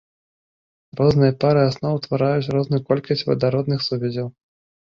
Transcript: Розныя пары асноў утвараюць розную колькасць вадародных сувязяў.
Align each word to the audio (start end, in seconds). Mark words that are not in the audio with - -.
Розныя 1.01 1.33
пары 1.43 1.61
асноў 1.71 1.93
утвараюць 1.99 2.51
розную 2.57 2.81
колькасць 2.89 3.25
вадародных 3.29 3.79
сувязяў. 3.91 4.27